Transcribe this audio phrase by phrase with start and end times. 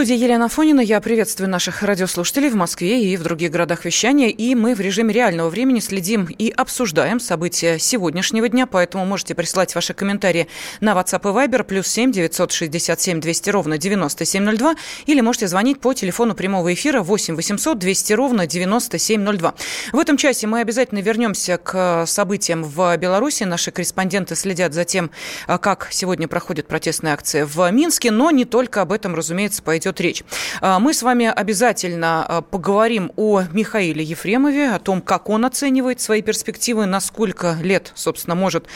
[0.00, 0.80] студии Елена Фонина.
[0.80, 4.30] Я приветствую наших радиослушателей в Москве и в других городах вещания.
[4.30, 8.66] И мы в режиме реального времени следим и обсуждаем события сегодняшнего дня.
[8.66, 10.48] Поэтому можете присылать ваши комментарии
[10.80, 14.74] на WhatsApp и Viber плюс 7 967 200 ровно 9702.
[15.04, 19.54] Или можете звонить по телефону прямого эфира 8 800 200 ровно 9702.
[19.92, 23.42] В этом часе мы обязательно вернемся к событиям в Беларуси.
[23.42, 25.10] Наши корреспонденты следят за тем,
[25.46, 28.10] как сегодня проходит протестная акция в Минске.
[28.10, 30.24] Но не только об этом, разумеется, пойдет идет речь.
[30.60, 36.00] А, мы с вами обязательно а, поговорим о Михаиле Ефремове, о том, как он оценивает
[36.00, 38.66] свои перспективы, на сколько лет, собственно, может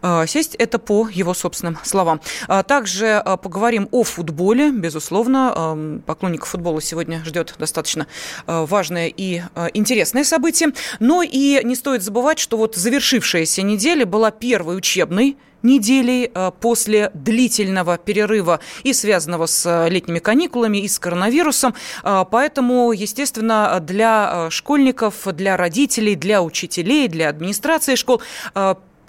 [0.00, 0.54] а, сесть.
[0.56, 2.20] Это по его собственным словам.
[2.66, 4.70] Также поговорим о футболе.
[4.70, 8.06] Безусловно, поклонников футбола сегодня ждет достаточно
[8.46, 9.42] важное и
[9.74, 10.70] интересное событие.
[11.00, 17.10] Но и не стоит забывать, что вот завершившаяся неделя была первой учебной неделей э, после
[17.14, 21.74] длительного перерыва и связанного с э, летними каникулами, и с коронавирусом.
[22.02, 28.22] Э, поэтому, естественно, для школьников, для родителей, для учителей, для администрации школ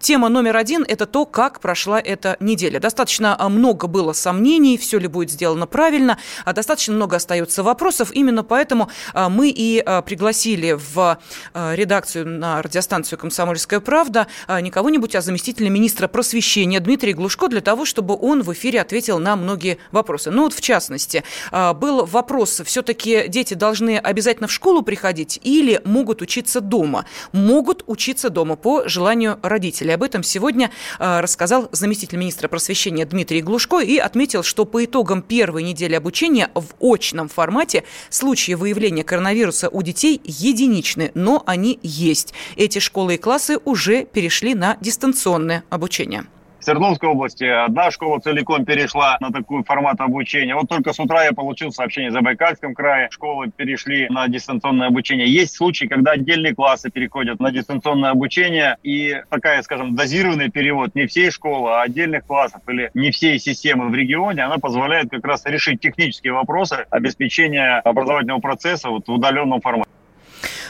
[0.04, 2.82] Тема номер один– это то, как прошла эта неделя.
[2.82, 8.12] Достаточно а, много было сомнений, все ли будет сделано правильно, а достаточно много остается вопросов.
[8.12, 11.18] Именно поэтому а, мы и а, пригласили в
[11.54, 17.86] редакцию на радиостанцию «Комсомольская правда» не кого-нибудь, а заместителя министра просвещения Дмитрия Глушко для того,
[17.86, 20.32] чтобы он в эфире ответил на многие вопросы.
[20.32, 26.22] Ну вот в частности, был вопрос, все-таки дети должны обязательно в школу приходить или могут
[26.22, 27.06] учиться дома?
[27.32, 29.93] Могут учиться дома по желанию родителей.
[29.94, 35.22] Об этом сегодня э, рассказал заместитель министра просвещения Дмитрий Глушко и отметил, что по итогам
[35.22, 42.34] первой недели обучения в очном формате случаи выявления коронавируса у детей единичны, но они есть.
[42.56, 46.26] Эти школы и классы уже перешли на дистанционное обучение.
[46.64, 50.56] Свердловской области одна школа целиком перешла на такой формат обучения.
[50.56, 53.10] Вот только с утра я получил сообщение в Забайкальском крае.
[53.12, 55.28] Школы перешли на дистанционное обучение.
[55.28, 58.78] Есть случаи, когда отдельные классы переходят на дистанционное обучение.
[58.82, 63.90] И такая, скажем, дозированный перевод не всей школы, а отдельных классов или не всей системы
[63.90, 69.60] в регионе, она позволяет как раз решить технические вопросы обеспечения образовательного процесса вот в удаленном
[69.60, 69.93] формате.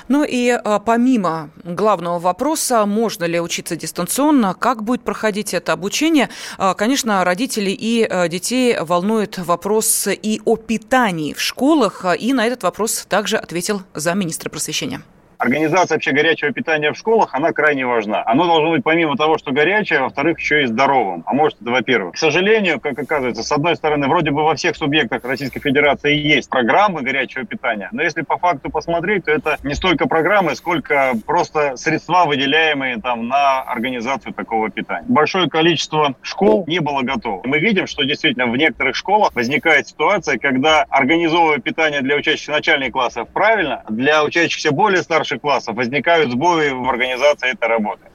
[0.08, 6.30] Ну и а, помимо главного вопроса, можно ли учиться дистанционно, как будет проходить это обучение,
[6.58, 12.46] а, конечно, родителей и а, детей волнует вопрос и о питании в школах, и на
[12.46, 15.02] этот вопрос также ответил замминистра просвещения
[15.38, 18.24] организация вообще горячего питания в школах, она крайне важна.
[18.26, 21.24] Оно должно быть помимо того, что горячее, во-вторых, еще и здоровым.
[21.26, 22.16] А может, это во-первых.
[22.16, 26.50] К сожалению, как оказывается, с одной стороны, вроде бы во всех субъектах Российской Федерации есть
[26.50, 31.76] программы горячего питания, но если по факту посмотреть, то это не столько программы, сколько просто
[31.78, 35.06] средства, выделяемые там на организацию такого питания.
[35.08, 37.42] Большое количество школ не было готово.
[37.46, 42.92] Мы видим, что действительно в некоторых школах возникает ситуация, когда организовывая питание для учащихся начальных
[42.92, 48.13] классов правильно, для учащихся более старших старших классов возникают сбои в организации этой работы.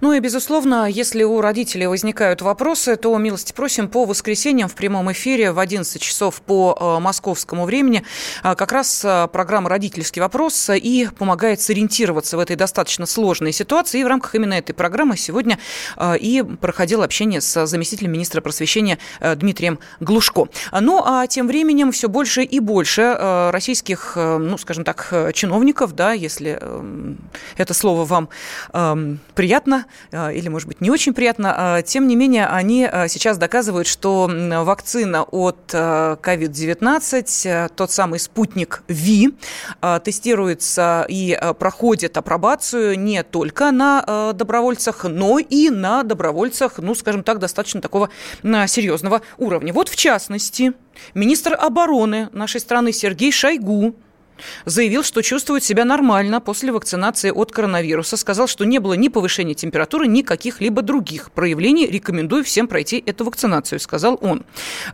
[0.00, 5.10] Ну и, безусловно, если у родителей возникают вопросы, то милости просим по воскресеньям в прямом
[5.12, 8.04] эфире в 11 часов по э, московскому времени.
[8.42, 14.00] А, как раз э, программа «Родительский вопрос» и помогает сориентироваться в этой достаточно сложной ситуации.
[14.00, 15.58] И в рамках именно этой программы сегодня
[15.96, 20.48] э, и проходило общение с заместителем министра просвещения Дмитрием Глушко.
[20.72, 26.60] Ну а тем временем все больше и больше российских, ну, скажем так, чиновников, да, если
[27.56, 28.28] это слово вам
[29.34, 31.78] приятно, приятно э, или, может быть, не очень приятно.
[31.78, 34.28] Э, тем не менее, они э, сейчас доказывают, что
[34.64, 39.34] вакцина от COVID-19, тот самый спутник ВИ,
[40.04, 47.38] тестируется и проходит апробацию не только на добровольцах, но и на добровольцах, ну, скажем так,
[47.38, 48.10] достаточно такого
[48.42, 49.72] серьезного уровня.
[49.72, 50.72] Вот, в частности,
[51.14, 53.96] министр обороны нашей страны Сергей Шойгу
[54.64, 58.16] заявил, что чувствует себя нормально после вакцинации от коронавируса.
[58.16, 61.86] Сказал, что не было ни повышения температуры, ни каких-либо других проявлений.
[61.86, 64.44] Рекомендую всем пройти эту вакцинацию, сказал он.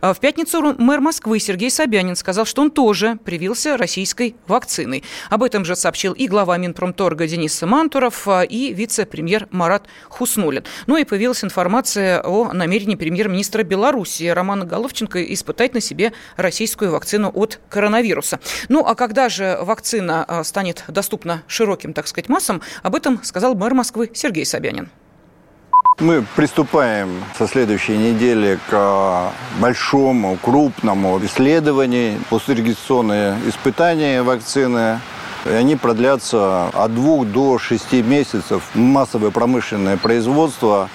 [0.01, 5.03] А в пятницу мэр Москвы Сергей Собянин сказал, что он тоже привился российской вакциной.
[5.29, 10.63] Об этом же сообщил и глава Минпромторга Денис Мантуров, а, и вице-премьер Марат Хуснулин.
[10.87, 17.31] Ну и появилась информация о намерении премьер-министра Беларуси Романа Головченко испытать на себе российскую вакцину
[17.33, 18.39] от коронавируса.
[18.69, 23.73] Ну а когда же вакцина станет доступна широким, так сказать, массам, об этом сказал мэр
[23.73, 24.89] Москвы Сергей Собянин.
[25.99, 34.99] Мы приступаем со следующей недели к большому, крупному исследованию, пострегистрационные испытания вакцины.
[35.45, 38.63] И они продлятся от двух до шести месяцев.
[38.73, 40.89] Массовое промышленное производство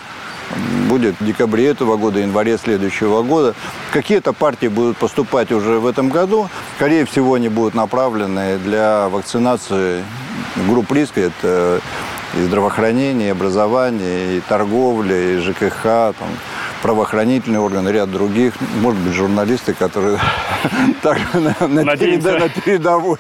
[0.89, 3.55] будет в декабре этого года, январе следующего года.
[3.93, 6.49] Какие-то партии будут поступать уже в этом году.
[6.77, 10.05] Скорее всего, они будут направлены для вакцинации
[10.69, 11.21] групп риска.
[11.21, 11.81] Это
[12.35, 16.29] и здравоохранение, и образование, и торговля, и ЖКХ, там,
[16.83, 20.19] правоохранительные органы, ряд других, может быть, журналисты, которые
[21.03, 23.19] так, на, на, переда, на передовой.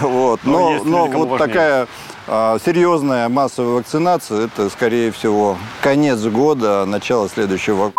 [0.00, 0.40] вот.
[0.44, 1.86] Но, но, но вот такая
[2.26, 7.92] а, серьезная массовая вакцинация, это, скорее всего, конец года, начало следующего.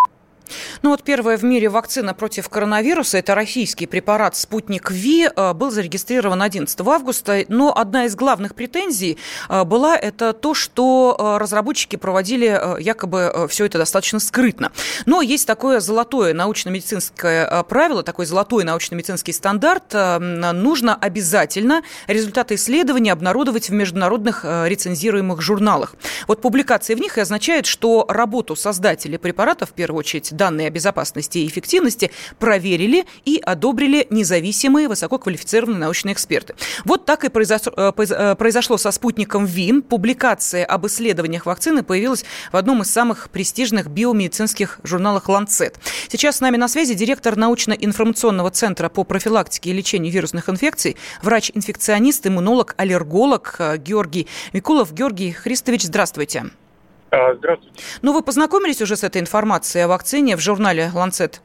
[0.86, 5.72] Ну вот первая в мире вакцина против коронавируса, это российский препарат «Спутник Ви», э, был
[5.72, 9.18] зарегистрирован 11 августа, но одна из главных претензий
[9.50, 14.72] э, была это то, что э, разработчики проводили якобы все это достаточно скрытно.
[15.08, 19.92] Но есть такое золотое научно-медицинское правило, такой золотой научно-медицинский стандарт.
[19.92, 25.96] Нужно обязательно результаты исследований обнародовать в международных рецензируемых журналах.
[26.28, 31.40] Вот публикация в них и означает, что работу создателей препарата, в первую очередь данные безопасности
[31.40, 36.56] и эффективности проверили и одобрили независимые высококвалифицированные научные эксперты.
[36.84, 39.82] Вот так и произошло, э, э, произошло со спутником ВИМ.
[39.82, 45.80] Публикация об исследованиях вакцины появилась в одном из самых престижных биомедицинских журналах «Ланцет».
[46.10, 52.28] Сейчас с нами на связи директор научно-информационного центра по профилактике и лечению вирусных инфекций, врач-инфекционист,
[52.28, 54.94] иммунолог, аллерголог э, Георгий Микулов.
[54.94, 56.46] Георгий Христович, здравствуйте.
[56.46, 56.65] А,
[57.12, 57.82] здравствуйте.
[58.02, 61.42] Ну, вы познакомились уже с этой информацией о вакцине в журнале «Ланцет»?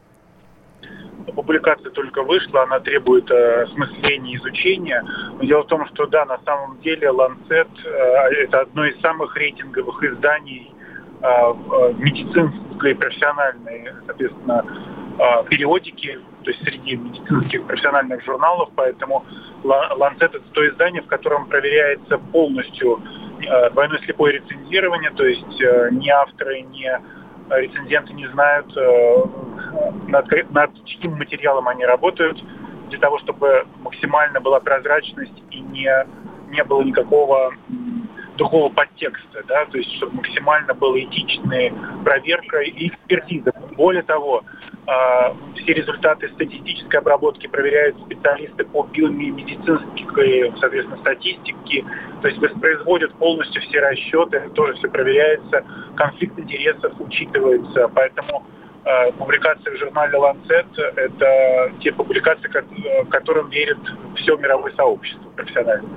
[1.34, 5.04] Публикация только вышла, она требует э, осмысления, изучения.
[5.38, 7.88] Но дело в том, что да, на самом деле Lancet э,
[8.42, 10.72] это одно из самых рейтинговых изданий
[11.22, 14.64] э, э медицинской профессиональной, соответственно,
[15.18, 19.24] э, периодики, то есть среди медицинских профессиональных журналов, поэтому
[19.62, 23.00] Lancet это то издание, в котором проверяется полностью
[23.72, 26.86] двойное слепое рецензирование, то есть э, ни авторы, ни
[27.54, 29.24] рецензенты не знают, э,
[30.08, 32.42] над, над чьим материалом они работают,
[32.88, 35.90] для того, чтобы максимально была прозрачность и не,
[36.48, 37.52] не было никакого
[38.36, 41.72] другого подтекста, да, то есть чтобы максимально была этичная
[42.04, 43.52] проверка и экспертиза.
[43.76, 44.44] Более того,
[45.54, 51.84] все результаты статистической обработки проверяют специалисты по биомедицинской, соответственно, статистике,
[52.22, 55.64] то есть воспроизводят полностью все расчеты, тоже все проверяется,
[55.96, 58.44] конфликт интересов учитывается, поэтому
[59.18, 60.66] публикации в журнале Lancet–
[60.96, 62.48] это те публикации,
[63.10, 63.78] которым верит
[64.16, 65.90] все мировое сообщество профессиональное.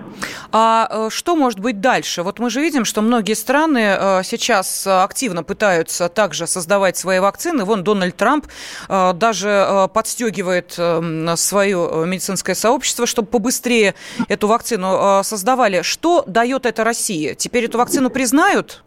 [0.52, 2.24] А э, что может быть дальше?
[2.24, 7.64] Вот мы же видим, что многие страны э, сейчас активно пытаются также создавать свои вакцины.
[7.64, 8.48] Вон Дональд Трамп
[8.88, 13.96] даже подстегивает свое медицинское сообщество, чтобы побыстрее
[14.28, 15.82] эту вакцину создавали.
[15.82, 17.34] Что дает это России?
[17.34, 18.84] Теперь эту вакцину признают?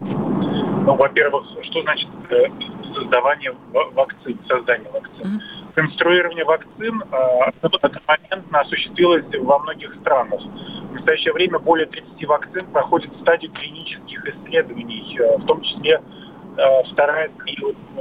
[0.00, 2.08] Ну, во-первых, что значит
[2.98, 5.36] создавание вакцин, создание вакцин.
[5.36, 5.74] Mm-hmm.
[5.74, 10.40] Конструирование вакцин э, одномоментно осуществилось во многих странах.
[10.90, 16.00] В настоящее время более 30 вакцин проходят стадию клинических исследований, э, в том числе
[16.56, 17.56] э, вторая, и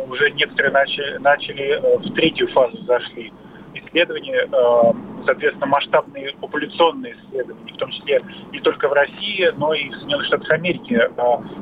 [0.10, 3.32] уже некоторые начали, начали э, в третью фазу зашли
[3.74, 4.50] исследования,
[5.24, 10.26] соответственно, масштабные популяционные исследования, в том числе не только в России, но и в Соединенных
[10.26, 10.94] Штатах Америки.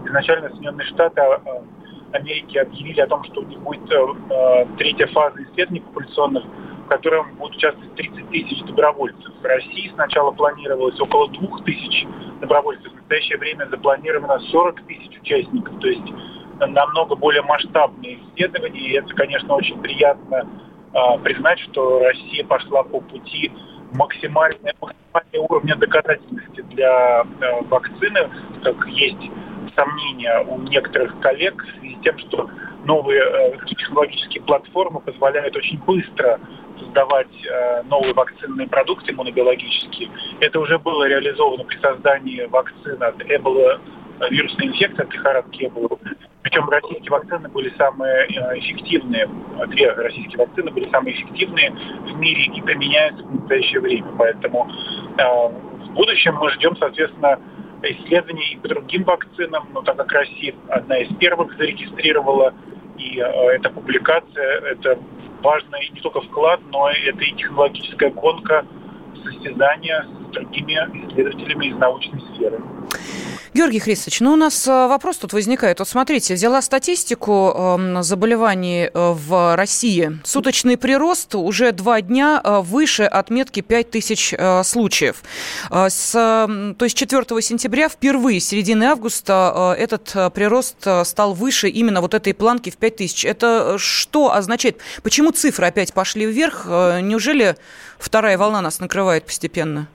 [0.06, 1.22] Изначально Соединенные Штаты
[2.15, 6.43] Америки объявили о том, что у них будет э, э, третья фаза исследований популяционных,
[6.86, 9.34] в котором будут участвовать 30 тысяч добровольцев.
[9.41, 12.05] В России сначала планировалось около 2 тысяч
[12.41, 12.91] добровольцев.
[12.91, 15.79] В настоящее время запланировано 40 тысяч участников.
[15.79, 16.13] То есть
[16.60, 18.79] намного более масштабные исследования.
[18.79, 20.48] И это, конечно, очень приятно
[20.93, 23.51] э, признать, что Россия пошла по пути
[23.93, 24.93] максимального,
[25.34, 28.29] уровня доказательности для э, вакцины,
[28.63, 29.31] как есть
[29.75, 32.50] сомнения у некоторых коллег в связи с тем, что
[32.86, 36.39] новые э, технологические платформы позволяют очень быстро
[36.79, 40.10] создавать э, новые вакцинные продукты иммунобиологические.
[40.39, 43.82] Это уже было реализовано при создании вакцины от Эбола,
[44.20, 46.00] э, вирусной инфекции, от лихорадки Эбола.
[46.41, 48.27] Причем российские вакцины были самые
[48.60, 49.27] эффективные,
[49.67, 54.12] две российские вакцины были самые эффективные в мире и применяются в настоящее время.
[54.15, 54.70] Поэтому
[55.17, 57.39] в будущем мы ждем, соответственно,
[57.92, 62.54] исследований и по другим вакцинам, но так как Россия одна из первых зарегистрировала,
[62.98, 63.24] и э,
[63.56, 65.00] эта публикация, это
[65.42, 68.65] важный не только вклад, но это и технологическая гонка
[69.24, 72.60] состязания с другими исследователями из научной сферы.
[73.56, 75.80] Георгий Христович, ну у нас э, вопрос тут возникает.
[75.80, 80.20] Вот смотрите, взяла статистику э, заболеваний э, в России.
[80.26, 85.24] Суточный прирост уже два дня э, выше отметки 5000 э, случаев.
[85.72, 92.14] С, то есть 4 сентября впервые с середины августа этот прирост стал выше именно вот
[92.14, 93.24] этой планки в 5000.
[93.24, 94.80] Это что означает?
[95.02, 96.66] Почему цифры опять пошли вверх?
[96.66, 97.56] Неужели
[98.00, 99.88] вторая волна нас накрывает постепенно?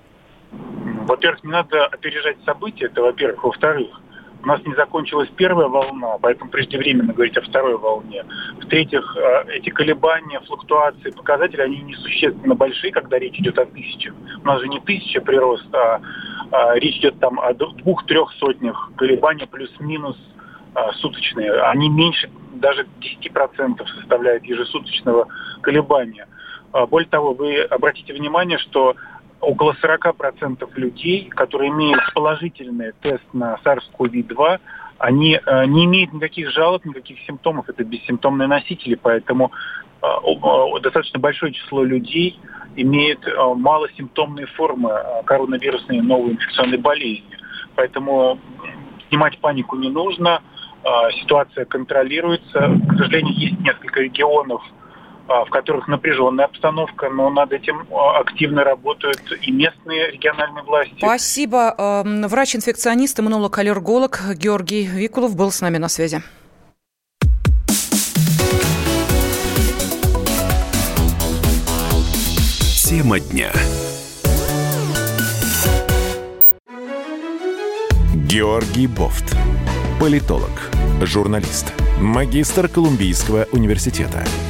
[0.52, 3.44] Во-первых, не надо опережать события, это во-первых.
[3.44, 4.00] Во-вторых,
[4.42, 8.24] у нас не закончилась первая волна, поэтому преждевременно говорить о второй волне.
[8.60, 14.14] В-третьих, э, эти колебания, флуктуации, показатели, они несущественно большие, когда речь идет о тысячах.
[14.42, 16.00] У нас же не тысяча прирост, а,
[16.52, 20.16] а речь идет там о двух-трех сотнях колебания плюс-минус
[20.74, 21.52] а, суточные.
[21.62, 25.28] Они меньше даже 10% составляют ежесуточного
[25.60, 26.26] колебания.
[26.72, 28.96] А, более того, вы обратите внимание, что
[29.40, 34.60] около 40% людей, которые имеют положительный тест на SARS-CoV-2,
[34.98, 37.68] они э, не имеют никаких жалоб, никаких симптомов.
[37.68, 39.50] Это бессимптомные носители, поэтому
[40.02, 42.38] э, э, достаточно большое число людей
[42.76, 43.18] имеет
[43.56, 44.92] малосимптомные формы
[45.24, 47.36] коронавирусной новой инфекционной болезни.
[47.74, 48.38] Поэтому
[49.08, 50.40] снимать панику не нужно.
[51.20, 52.78] Ситуация контролируется.
[52.88, 54.62] К сожалению, есть несколько регионов,
[55.30, 60.94] в которых напряженная обстановка, но над этим а, активно работают и местные региональные власти.
[60.98, 61.74] Спасибо.
[61.78, 66.22] Эм, врач-инфекционист, иммунолог-аллерголог Георгий Викулов был с нами на связи.
[72.88, 73.52] Тема дня.
[78.14, 79.36] Георгий Бофт.
[80.00, 80.70] Политолог,
[81.02, 84.24] журналист, магистр Колумбийского университета–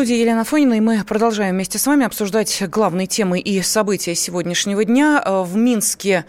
[0.00, 4.82] студии Елена Фонина, и мы продолжаем вместе с вами обсуждать главные темы и события сегодняшнего
[4.82, 5.22] дня.
[5.26, 6.24] В Минске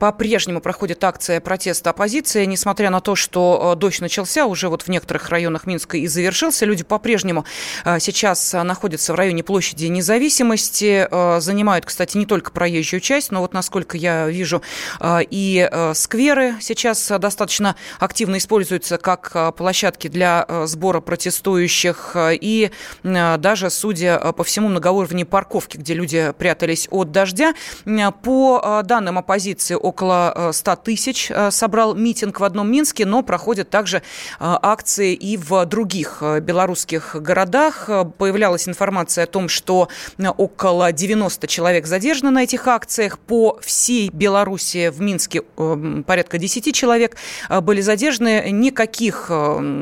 [0.00, 4.88] по-прежнему проходит акция протеста оппозиции, несмотря на то, что э, дождь начался, уже вот в
[4.88, 6.64] некоторых районах Минска и завершился.
[6.64, 7.44] Люди по-прежнему
[7.84, 13.42] э, сейчас находятся в районе площади независимости, э, занимают, кстати, не только проезжую часть, но
[13.42, 14.62] вот, насколько я вижу,
[15.02, 22.70] и скверы сейчас достаточно активно используются как площадки для сбора протестующих, и
[23.02, 27.54] даже, судя по всему, многоуровневые парковки, где люди прятались от дождя.
[28.22, 33.70] По данным оппозиции, около 100 э, тысяч э, собрал митинг в одном Минске, но проходят
[33.70, 34.00] также э,
[34.38, 37.90] акции и в других белорусских городах.
[38.18, 39.88] Появлялась информация о том, что
[40.36, 43.18] около 90 человек задержаны на этих акциях.
[43.18, 45.42] По всей Беларуси в Минске
[46.06, 47.16] порядка 10 человек
[47.62, 48.50] были задержаны.
[48.50, 49.26] Никаких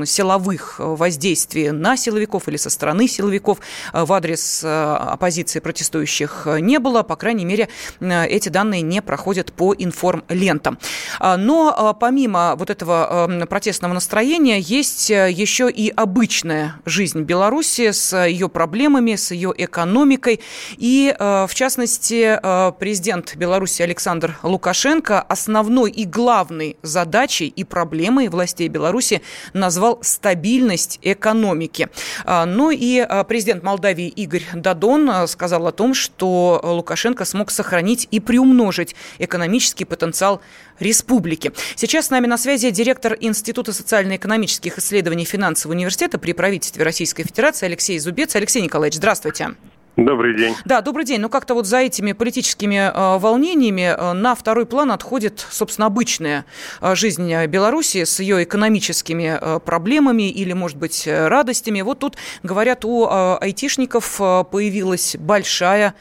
[0.07, 3.59] силовых воздействий на силовиков или со стороны силовиков
[3.93, 7.03] в адрес оппозиции протестующих не было.
[7.03, 7.69] По крайней мере,
[8.01, 10.79] эти данные не проходят по информации информлентам.
[11.19, 17.23] А, но а, помимо вот этого эм, протестного настроения есть э, еще и обычная жизнь
[17.23, 20.41] Беларуси с ее проблемами, с ее экономикой.
[20.77, 28.29] И, э, в частности, э, президент Беларуси Александр Лукашенко основной и главной задачей и проблемой
[28.29, 31.89] властей Беларуси назвал стабильность экономики.
[32.25, 38.21] А, ну и президент Молдавии Игорь Дадон сказал о том, что Лукашенко смог сохранить и
[38.21, 40.41] приумножить экономический потенциал
[40.79, 41.53] республики.
[41.77, 47.67] Сейчас с нами на связи директор Института социально-экономических исследований финансового университета при правительстве Российской Федерации
[47.67, 48.37] Алексей Зубец.
[48.37, 49.55] Алексей Николаевич, здравствуйте.
[49.99, 50.55] Добрый день.
[50.65, 51.21] Да, добрый день.
[51.21, 56.45] Ну, как-то вот за этими политическими э, волнениями э, на второй план отходит, собственно, обычная
[56.81, 61.81] э, жизнь Беларуси с ее экономическими э, проблемами или, может быть, э, радостями.
[61.81, 65.95] Вот тут, говорят, у э, айтишников э, появилась большая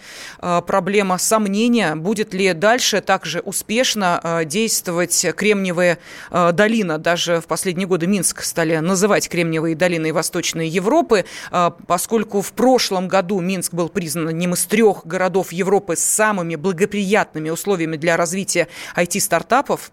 [0.43, 5.97] э, проблема, сомнения, будет ли дальше также успешно э, действовать Кремниевая
[6.29, 6.99] э, долина.
[6.99, 13.07] Даже в последние годы Минск стали называть Кремниевой долиной Восточной Европы, э, поскольку в прошлом
[13.07, 18.17] году Минск был был признан одним из трех городов Европы с самыми благоприятными условиями для
[18.17, 19.91] развития IT-стартапов,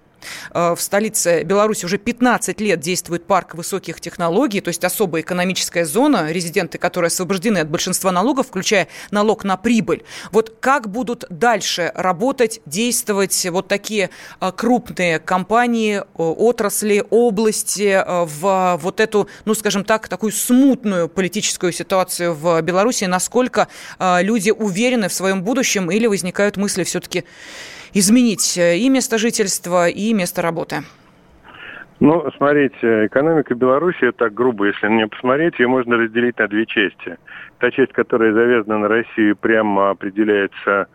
[0.52, 6.30] в столице Беларуси уже 15 лет действует парк высоких технологий, то есть особая экономическая зона,
[6.30, 10.04] резиденты, которые освобождены от большинства налогов, включая налог на прибыль.
[10.32, 14.10] Вот как будут дальше работать, действовать вот такие
[14.56, 22.60] крупные компании, отрасли, области в вот эту, ну, скажем так, такую смутную политическую ситуацию в
[22.62, 23.68] Беларуси, насколько
[24.00, 27.24] люди уверены в своем будущем или возникают мысли все-таки
[27.94, 30.82] изменить э, и место жительства, и место работы?
[32.00, 36.66] Ну, смотрите, экономика Беларуси, так грубо, если на нее посмотреть, ее можно разделить на две
[36.66, 37.16] части.
[37.58, 40.88] Та часть, которая завязана на Россию, прямо определяется,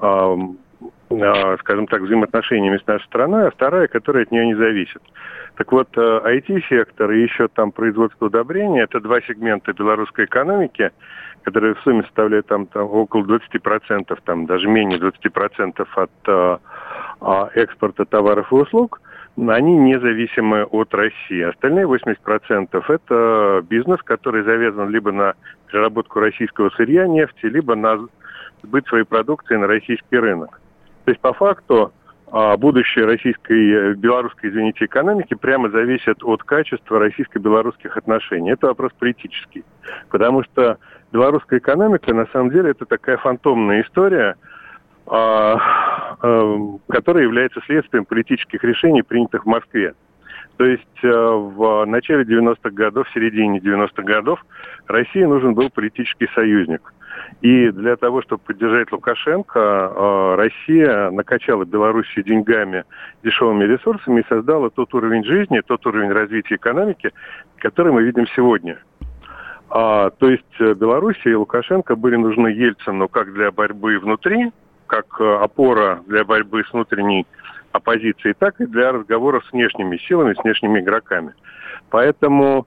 [0.00, 0.36] э,
[1.10, 5.02] э, скажем так, взаимоотношениями с нашей страной, а вторая, которая от нее не зависит.
[5.56, 10.90] Так вот, IT-сектор и еще там производство удобрений– это два сегмента белорусской экономики,
[11.42, 16.58] которые в сумме составляют там, там около 20%, там даже менее 20% от э,
[17.20, 19.00] э, экспорта товаров и услуг,
[19.36, 21.42] они независимы от России.
[21.42, 25.34] Остальные 80% это бизнес, который завязан либо на
[25.68, 27.98] переработку российского сырья, нефти, либо на
[28.62, 30.60] сбыт своей продукции на российский рынок.
[31.04, 31.92] То есть по факту а,
[32.58, 38.52] будущее российской, белорусской, извините, экономики прямо зависит от качества российско-белорусских отношений.
[38.52, 39.64] Это вопрос политический.
[40.08, 40.78] Потому что
[41.12, 44.36] белорусская экономика, на самом деле, это такая фантомная история,
[45.06, 46.58] а, а,
[46.88, 49.94] которая является следствием политических решений, принятых в Москве.
[50.56, 54.44] То есть э, в начале 90-х годов, в середине 90-х годов
[54.86, 56.92] России нужен был политический союзник.
[57.40, 62.84] И для того, чтобы поддержать Лукашенко, э, Россия накачала Белоруссию деньгами,
[63.22, 67.12] дешевыми ресурсами и создала тот уровень жизни, тот уровень развития экономики,
[67.58, 68.78] который мы видим сегодня–
[69.74, 74.52] а, то есть э, Белоруссия и Лукашенко были нужны Ельцину как для борьбы внутри,
[74.86, 77.26] как э, опора для борьбы с внутренней
[77.72, 81.32] оппозицией, так и для разговоров с внешними силами, с внешними игроками.
[81.88, 82.66] Поэтому,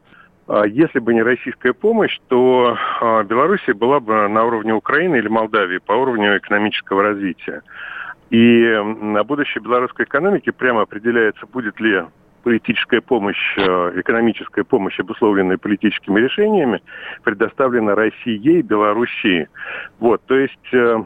[0.67, 5.79] если бы не российская помощь, то а, Белоруссия была бы на уровне Украины или Молдавии
[5.79, 7.63] по уровню экономического развития.
[8.29, 8.63] И
[9.01, 12.03] на будущее белорусской экономики прямо определяется, будет ли
[12.43, 16.81] политическая помощь, э, экономическая помощь, обусловленная политическими решениями,
[17.23, 19.49] предоставлена России и Белоруссии.
[19.99, 21.03] Вот, то есть э,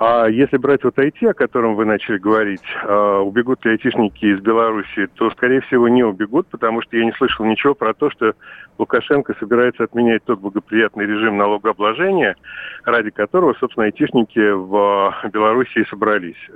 [0.00, 4.40] а если брать вот IT, о котором вы начали говорить, э, убегут ли айтишники из
[4.40, 8.34] Беларуси, то, скорее всего, не убегут, потому что я не слышал ничего про то, что
[8.78, 12.36] Лукашенко собирается отменять тот благоприятный режим налогообложения,
[12.84, 16.48] ради которого, собственно, айтишники в Беларуси собрались.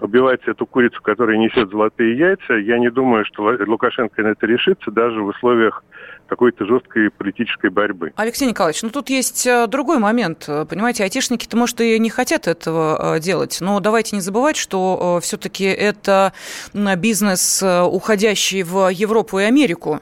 [0.00, 4.90] Убивать эту курицу, которая несет золотые яйца, я не думаю, что Лукашенко на это решится
[4.90, 5.84] даже в условиях
[6.26, 8.12] какой-то жесткой политической борьбы.
[8.16, 10.46] Алексей Николаевич, ну тут есть э, другой момент.
[10.46, 15.24] Понимаете, айтишники-то, может, и не хотят этого э, делать, но давайте не забывать, что э,
[15.24, 16.32] все-таки это
[16.72, 20.00] бизнес, уходящий в Европу и Америку.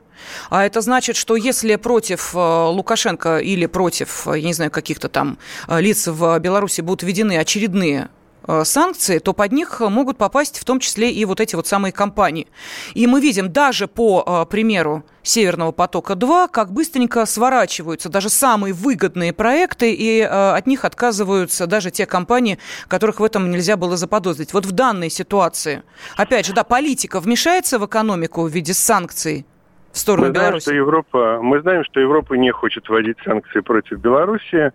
[0.50, 6.06] А это значит, что если против Лукашенко или против, я не знаю, каких-то там лиц
[6.06, 8.21] в Беларуси будут введены очередные Э,
[8.64, 12.48] санкции, то под них могут попасть в том числе и вот эти вот самые компании.
[12.94, 19.32] И мы видим даже по э, примеру Северного потока-2, как быстренько сворачиваются даже самые выгодные
[19.32, 24.52] проекты, и э, от них отказываются даже те компании, которых в этом нельзя было заподозрить.
[24.52, 25.82] Вот в данной ситуации,
[26.16, 29.46] опять же, да, политика вмешается в экономику в виде санкций
[29.92, 30.64] в сторону мы Беларуси?
[30.64, 34.72] Знаем, что Европа, мы знаем, что Европа не хочет вводить санкции против Беларуси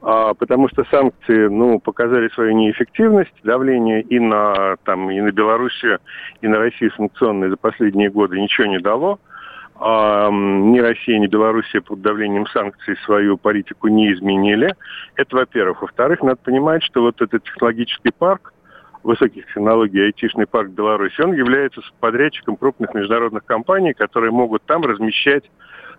[0.00, 5.98] потому что санкции, ну, показали свою неэффективность, давление и на, там, и на Белоруссию,
[6.40, 9.18] и на Россию санкционные за последние годы ничего не дало.
[9.80, 14.74] А, ни Россия, ни Белоруссия под давлением санкций свою политику не изменили.
[15.14, 15.82] Это, во-первых.
[15.82, 18.52] Во-вторых, надо понимать, что вот этот технологический парк,
[19.02, 25.44] высоких технологий, айтишный парк Беларуси, он является подрядчиком крупных международных компаний, которые могут там размещать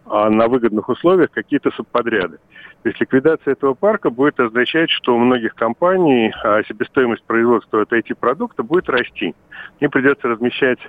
[0.06, 2.40] а, на выгодных условиях какие-то субподряды.
[2.84, 7.92] То есть ликвидация этого парка будет означать, что у многих компаний а, себестоимость производства от
[7.92, 9.36] IT-продукта будет расти.
[9.80, 10.80] Им придется размещать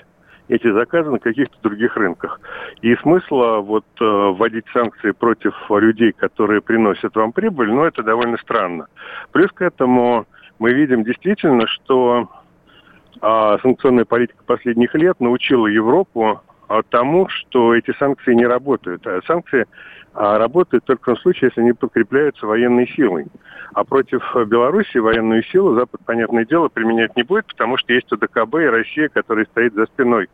[0.51, 2.41] эти заказы на каких-то других рынках.
[2.83, 8.37] И смысла вот э, вводить санкции против людей, которые приносят вам прибыль, ну, это довольно
[8.39, 8.89] странно.
[9.31, 10.27] Плюс к этому
[10.61, 12.29] мы видим действительно, что
[13.21, 19.05] а, санкционная политика последних лет научила Европу а, тому, что эти санкции не работают.
[19.07, 19.67] А санкции
[20.13, 23.27] а работают только в том случае, если они подкрепляются военной силой.
[23.73, 28.55] А против Беларуси военную силу Запад, понятное дело, применять не будет, потому что есть УДКБ
[28.57, 30.29] и Россия, которая стоит за спиной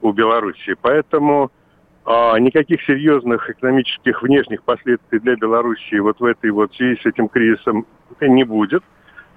[0.00, 0.74] у Беларуси.
[0.80, 1.52] Поэтому
[2.04, 7.28] а, никаких серьезных экономических внешних последствий для Беларуси вот в этой вот связи с этим
[7.28, 7.86] кризисом
[8.20, 8.82] не будет.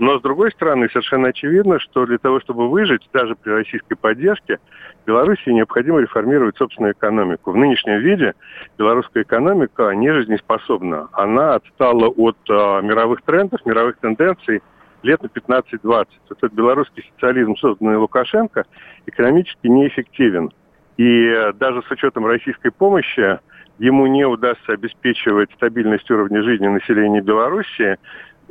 [0.02, 4.58] Но, с другой стороны, совершенно очевидно, что для того, чтобы выжить, даже при российской поддержке,
[5.06, 7.52] Беларуси необходимо реформировать собственную экономику.
[7.52, 8.34] В нынешнем виде
[8.80, 11.10] белорусская экономика не жизнеспособна.
[11.12, 14.64] Она отстала от а, мировых трендов, мировых тенденций
[15.04, 16.08] лет на 15-20.
[16.32, 18.66] Этот белорусский социализм, созданный Лукашенко,
[19.06, 20.52] экономически неэффективен.
[20.98, 23.40] И э, даже с учетом российской помощи
[23.78, 27.98] ему не удастся обеспечивать стабильность уровня жизни населения Беларуси,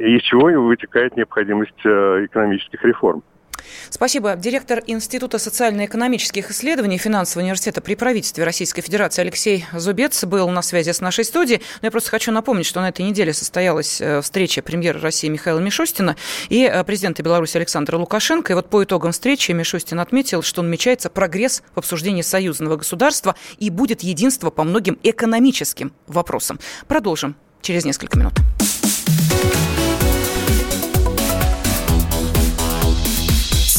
[0.01, 3.23] из чего вытекает необходимость э, экономических реформ.
[3.91, 4.37] Спасибо.
[4.37, 10.93] Директор Института социально-экономических исследований Финансового университета при правительстве Российской Федерации Алексей Зубец был на связи
[10.93, 11.61] с нашей студией.
[11.83, 15.61] Но я просто хочу напомнить, что на этой неделе состоялась э, встреча премьера России Михаила
[15.61, 16.17] Мишустина
[16.49, 18.53] и э, президента Беларуси Александра Лукашенко.
[18.53, 23.71] И вот по итогам встречи Мишустин отметил, что намечается прогресс в обсуждении союзного государства и
[23.71, 26.59] будет единство по многим экономическим вопросам.
[26.89, 28.35] Продолжим через несколько минут.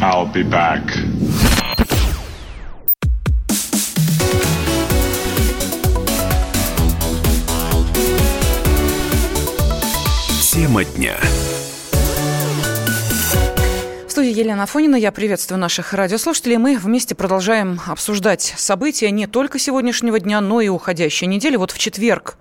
[0.00, 0.84] I'll be back.
[10.52, 11.16] Тема дня.
[14.06, 14.94] В студии Елена Афонина.
[14.94, 16.58] Я приветствую наших радиослушателей.
[16.58, 21.56] Мы вместе продолжаем обсуждать события не только сегодняшнего дня, но и уходящей недели.
[21.56, 22.36] Вот в четверг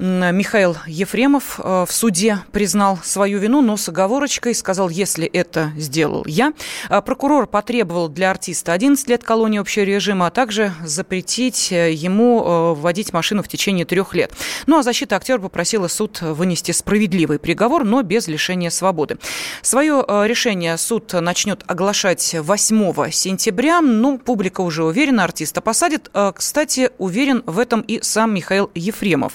[0.00, 6.24] Михаил Ефремов э, в суде признал свою вину, но с оговорочкой сказал, если это сделал
[6.26, 6.54] я.
[6.88, 12.42] А прокурор потребовал для артиста 11 лет колонии общего режима, а также запретить э, ему
[12.42, 14.32] э, вводить машину в течение трех лет.
[14.66, 19.18] Ну а защита актера попросила суд вынести справедливый приговор, но без лишения свободы.
[19.60, 23.82] Свое решение суд начнет оглашать 8 сентября.
[23.82, 26.10] Ну, публика уже уверена, артиста посадит.
[26.34, 29.34] Кстати, уверен в этом и сам Михаил Ефремов.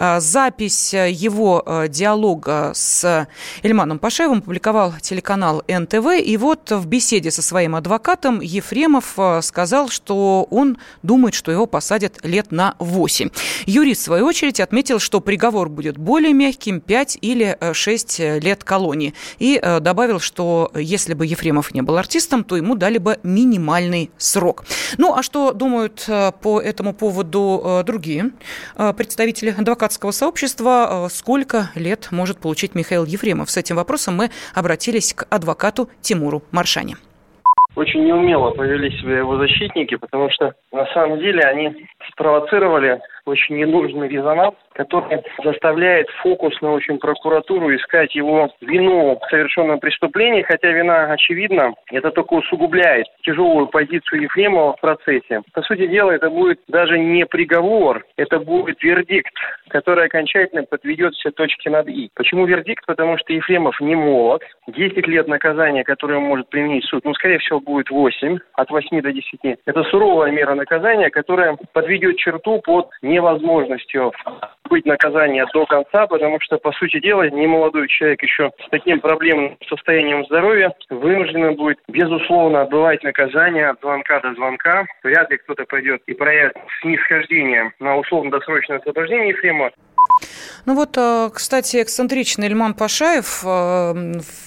[0.00, 3.26] А, запись э, его э, диалога с
[3.64, 6.22] Эльманом Пашаевым публиковал телеканал НТВ.
[6.24, 11.66] И вот в беседе со своим адвокатом Ефремов э, сказал, что он думает, что его
[11.66, 13.30] посадят лет на 8.
[13.66, 19.14] Юрист, в свою очередь, отметил, что приговор будет более мягким– 5 или 6 лет колонии.
[19.40, 24.64] И добавил, что если бы Ефремов не был артистом, то ему дали бы минимальный срок.
[24.96, 26.08] Ну, а что думают
[26.40, 28.30] по этому поводу другие
[28.76, 29.77] представители адвокатов?
[29.78, 31.06] Адвокатского сообщества.
[31.06, 33.48] Э, сколько лет может получить Михаил Ефремов?
[33.50, 36.96] С этим вопросом мы обратились к адвокату Тимуру Маршане.
[37.78, 44.08] Очень неумело повели себя его защитники, потому что на самом деле они спровоцировали очень ненужный
[44.08, 51.12] резонанс, который заставляет фокус на очень прокуратуру искать его вину в совершенном преступлении, хотя вина
[51.12, 55.42] очевидна, это только усугубляет тяжелую позицию Ефремова в процессе.
[55.52, 59.32] По сути дела, это будет даже не приговор, это будет вердикт,
[59.68, 62.10] который окончательно подведет все точки над «и».
[62.14, 62.84] Почему вердикт?
[62.86, 64.42] Потому что Ефремов не молод.
[64.68, 69.12] 10 лет наказания, которое может применить суд, ну, скорее всего, будет 8, от 8 до
[69.12, 69.58] 10.
[69.66, 74.12] Это суровая мера наказания, которая подведет черту под не невозможностью
[74.70, 79.56] быть наказание до конца, потому что, по сути дела, немолодой человек еще с таким проблемным
[79.68, 84.84] состоянием здоровья вынужден будет, безусловно, отбывать наказание от звонка до звонка.
[85.02, 86.52] Вряд ли кто-то пойдет и проявит
[86.82, 89.70] снисхождение на условно-досрочное освобождение Ефрема.
[90.66, 93.92] Ну вот, э, кстати, эксцентричный Ильман Пашаев э,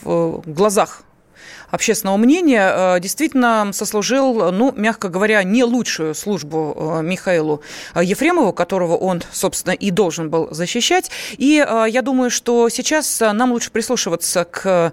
[0.03, 1.01] в глазах
[1.71, 7.62] общественного мнения, э, действительно сослужил, ну, мягко говоря, не лучшую службу э, Михаилу
[7.95, 11.10] Ефремову, которого он, собственно, и должен был защищать.
[11.38, 14.91] И э, я думаю, что сейчас нам лучше прислушиваться к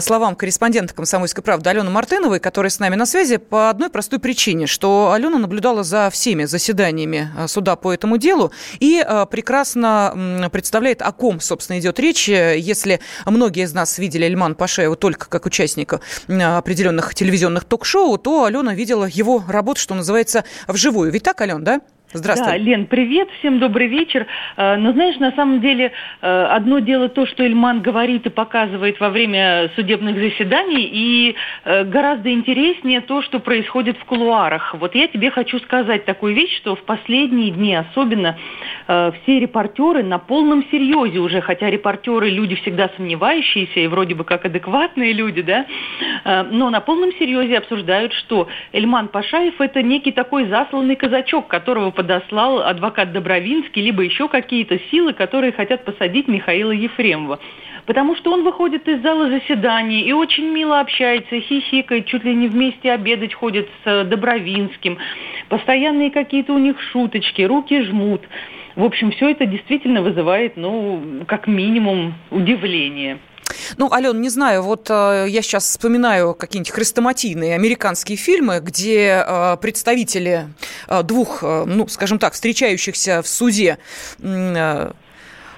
[0.00, 4.66] словам корреспондента «Комсомольской правды» Алены Мартыновой, которая с нами на связи, по одной простой причине,
[4.66, 11.40] что Алена наблюдала за всеми заседаниями суда по этому делу и прекрасно представляет, о ком,
[11.40, 12.28] собственно, идет речь.
[12.28, 18.74] Если многие из нас видели Эльман Пашаева только как участника определенных телевизионных ток-шоу, то Алена
[18.74, 21.10] видела его работу, что называется, вживую.
[21.10, 21.80] Ведь так, Алена, да?
[22.12, 22.52] Здравствуй.
[22.52, 24.26] Да, Лен, привет, всем добрый вечер.
[24.56, 28.98] Э, Но знаешь, на самом деле, э, одно дело то, что Ильман говорит и показывает
[28.98, 34.74] во время судебных заседаний, и э, гораздо интереснее то, что происходит в кулуарах.
[34.74, 38.36] Вот я тебе хочу сказать такую вещь, что в последние дни особенно
[38.86, 44.44] все репортеры на полном серьезе уже, хотя репортеры люди всегда сомневающиеся и вроде бы как
[44.44, 45.66] адекватные люди, да,
[46.50, 52.62] но на полном серьезе обсуждают, что Эльман Пашаев это некий такой засланный казачок, которого подослал
[52.62, 57.38] адвокат Добровинский, либо еще какие-то силы, которые хотят посадить Михаила Ефремова.
[57.84, 62.48] Потому что он выходит из зала заседаний и очень мило общается, хихикает, чуть ли не
[62.48, 64.96] вместе обедать ходит с Добровинским.
[65.50, 68.22] Постоянные какие-то у них шуточки, руки жмут.
[68.76, 73.18] В общем, все это действительно вызывает, ну, как минимум, удивление.
[73.76, 79.56] Ну, Ален, не знаю, вот э, я сейчас вспоминаю какие-нибудь хрестоматийные американские фильмы, где э,
[79.60, 80.48] представители
[80.88, 83.78] э, двух, э, ну, скажем так, встречающихся в суде
[84.18, 84.92] э,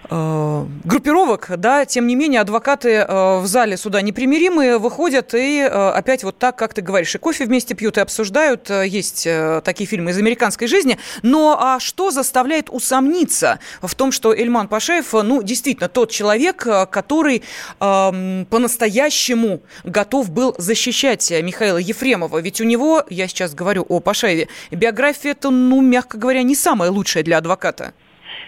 [0.09, 6.25] группировок, да, тем не менее адвокаты э, в зале суда непримиримые выходят и э, опять
[6.25, 8.69] вот так, как ты говоришь, и кофе вместе пьют и обсуждают.
[8.71, 9.29] Есть
[9.65, 10.99] такие фильмы из американской жизни.
[11.23, 17.43] Но а что заставляет усомниться в том, что Эльман Пашаев, ну, действительно, тот человек, который
[17.81, 22.39] э, по-настоящему готов был защищать Михаила Ефремова?
[22.39, 26.91] Ведь у него, я сейчас говорю о Пашаеве, биография это, ну, мягко говоря, не самая
[26.91, 27.95] лучшая для адвоката.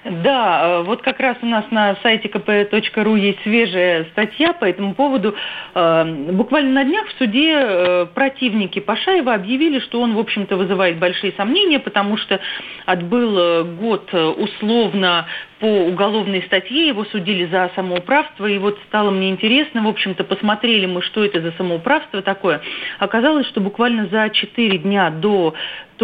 [0.05, 4.95] Да, э, вот как раз у нас на сайте kp.ru есть свежая статья по этому
[4.95, 5.35] поводу.
[5.75, 10.99] Э, буквально на днях в суде э, противники Пашаева объявили, что он, в общем-то, вызывает
[10.99, 12.38] большие сомнения, потому что
[12.85, 15.27] отбыл год условно
[15.64, 20.85] по уголовной статье, его судили за самоуправство, и вот стало мне интересно, в общем-то, посмотрели
[20.85, 22.61] мы, что это за самоуправство такое.
[22.99, 25.55] Оказалось, что буквально за 4 дня до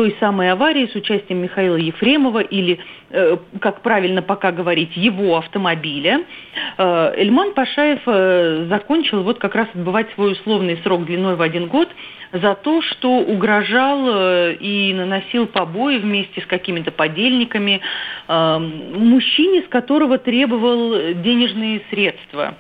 [0.01, 2.79] той самой аварии с участием Михаила Ефремова или,
[3.11, 6.23] э, как правильно пока говорить, его автомобиля,
[6.79, 11.67] э, Эльман Пашаев э, закончил вот как раз отбывать свой условный срок длиной в один
[11.67, 11.91] год
[12.33, 14.09] за то, что угрожал
[14.59, 17.81] и наносил побои вместе с какими-то подельниками
[18.29, 22.55] мужчине, с которого требовал денежные средства.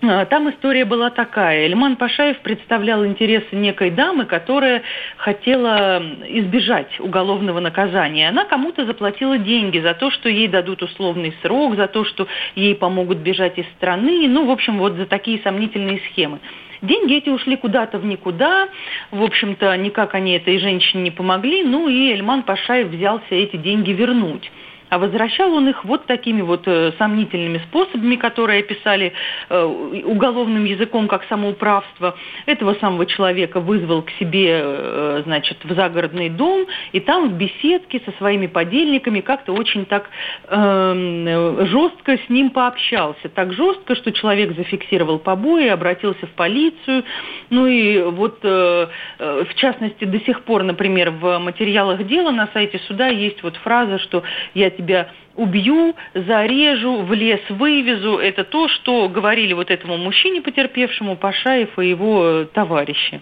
[0.00, 1.66] Э, там история была такая.
[1.66, 4.82] Эльман Пашаев представлял интересы некой дамы, которая
[5.16, 8.28] хотела избежать уголовного наказания.
[8.28, 12.74] Она кому-то заплатила деньги за то, что ей дадут условный срок, за то, что ей
[12.74, 14.28] помогут бежать из страны.
[14.28, 16.38] Ну, в общем, вот за такие сомнительные схемы.
[16.80, 18.68] Деньги эти ушли куда-то в никуда.
[19.10, 21.64] В общем-то, никак они этой женщине не помогли.
[21.64, 24.48] Ну и Эльман Пашаев взялся эти деньги вернуть.
[24.90, 29.12] А возвращал он их вот такими вот э, сомнительными способами, которые описали
[29.48, 29.64] э,
[30.04, 32.16] уголовным языком как самоуправство.
[32.46, 38.00] Этого самого человека вызвал к себе, э, значит, в загородный дом, и там в беседке
[38.04, 40.08] со своими подельниками как-то очень так
[40.48, 43.28] э, жестко с ним пообщался.
[43.28, 47.04] Так жестко, что человек зафиксировал побои, обратился в полицию.
[47.50, 48.86] Ну и вот, э,
[49.18, 53.98] в частности, до сих пор, например, в материалах дела на сайте суда есть вот фраза,
[53.98, 54.22] что
[54.54, 58.16] я тебя убью, зарежу, в лес вывезу.
[58.18, 63.20] Это то, что говорили вот этому мужчине потерпевшему Пашаев и его товарищи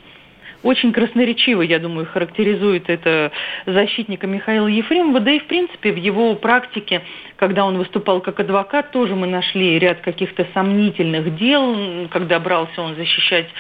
[0.67, 3.31] очень красноречиво, я думаю, характеризует это
[3.67, 5.21] защитника Михаила Ефремова.
[5.21, 7.03] Да и, в принципе, в его практике,
[7.37, 12.97] когда он выступал как адвокат, тоже мы нашли ряд каких-то сомнительных дел, когда брался он
[12.97, 13.51] защищать э,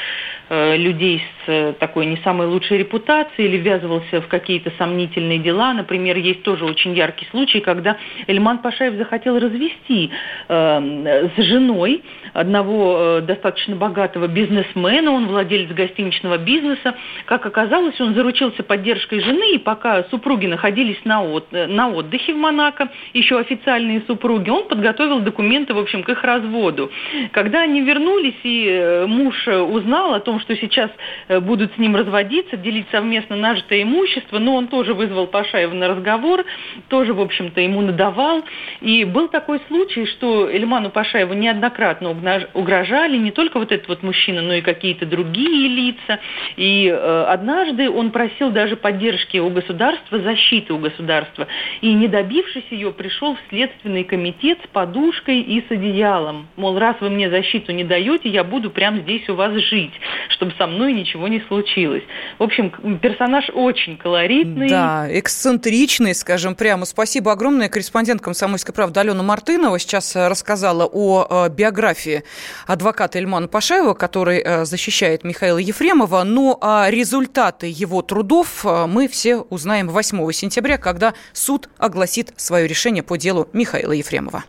[0.49, 5.73] людей с э, такой не самой лучшей репутацией или ввязывался в какие-то сомнительные дела.
[5.73, 10.11] Например, есть тоже очень яркий случай, когда Эльман Пашаев захотел развести
[10.49, 18.15] э, с женой одного э, достаточно богатого бизнесмена, он владелец гостиничного бизнеса, как оказалось, он
[18.15, 24.03] заручился поддержкой жены, и пока супруги находились на, от, на отдыхе в Монако, еще официальные
[24.07, 26.91] супруги, он подготовил документы, в общем, к их разводу.
[27.33, 30.91] Когда они вернулись, и э, муж узнал о том, что сейчас
[31.29, 35.89] э, будут с ним разводиться, делить совместно нажитое имущество, но он тоже вызвал Пашаева на
[35.89, 36.45] разговор,
[36.89, 38.45] тоже, в общем-то, ему надавал.
[38.81, 42.11] И был такой случай, что Эльману Пашаеву неоднократно
[42.55, 46.21] угрожали не только вот этот вот мужчина, но и какие-то другие лица.
[46.57, 51.47] И э, однажды он просил даже поддержки у государства, защиты у государства.
[51.81, 56.49] И не добившись ее, пришел в Следственный комитет с подушкой и с одеялом.
[56.57, 59.93] Мол, раз вы мне защиту не даете, я буду прямо здесь у вас жить.
[60.31, 62.03] Чтобы со мной ничего не случилось.
[62.39, 64.69] В общем, персонаж очень колоритный.
[64.69, 66.85] Да, эксцентричный, скажем прямо.
[66.85, 67.69] Спасибо огромное.
[67.69, 72.25] Корреспондент «Комсомольской правды» Алена Мартынова сейчас рассказала о биографии
[72.67, 76.23] адвоката Эльмана Пашаева, который защищает Михаила Ефремова.
[76.25, 83.03] Ну, а результаты его трудов мы все узнаем 8 сентября, когда суд огласит свое решение
[83.03, 84.45] по делу Михаила Ефремова.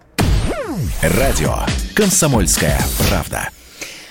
[1.02, 1.56] Радио
[1.96, 3.50] «Комсомольская правда».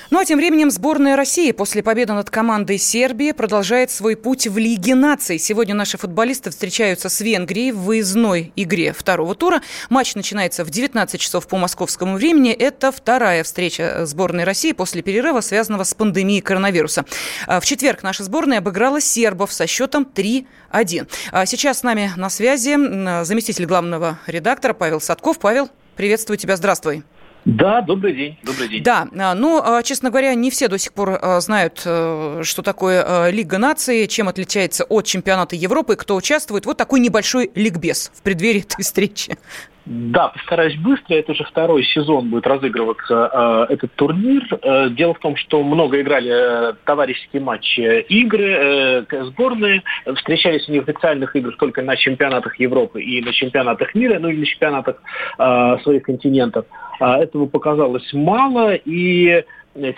[0.08, 4.56] Ну а тем временем сборная России после победы над командой Сербии продолжает свой путь в
[4.56, 5.36] Лиге наций.
[5.36, 9.62] Сегодня наши футболисты встречаются с Венгрией в выездной игре второго тура.
[9.90, 12.52] Матч начинается в 19 часов по московскому времени.
[12.52, 17.04] Это вторая встреча сборной России после перерыва, связанного с пандемией коронавируса.
[17.48, 21.08] А в четверг наша сборная обыграла сербов со счетом 3-1.
[21.32, 22.76] А сейчас с нами на связи
[23.24, 25.40] заместитель главного редактора Павел Садков.
[25.40, 27.02] Павел, приветствую тебя, здравствуй.
[27.46, 28.82] Да, добрый день, добрый день.
[28.82, 32.62] Да, а, ну, а, честно говоря, не все до сих пор а, знают, э, что
[32.62, 36.66] такое Лига наций, чем отличается от чемпионата Европы, кто участвует.
[36.66, 39.38] Вот такой небольшой ликбез в преддверии этой встречи.
[39.86, 41.14] Да, постараюсь быстро.
[41.14, 44.42] Это уже второй сезон будет разыгрываться э, этот турнир.
[44.62, 49.84] Э, дело в том, что много играли э, товарищеские матчи игры, э, сборные.
[50.16, 54.46] Встречались в официальных играх только на чемпионатах Европы и на чемпионатах мира, ну или на
[54.46, 55.00] чемпионатах
[55.38, 56.66] э, своих континентов.
[56.98, 59.42] Э, этого показалось мало, и Э,